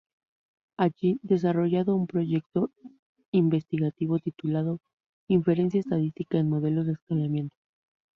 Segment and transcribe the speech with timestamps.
[0.79, 2.71] Allí desarrolló un proyecto
[3.29, 4.79] investigativo titulado
[5.27, 7.55] "Inferencia Estadística en Modelos de Escalamiento".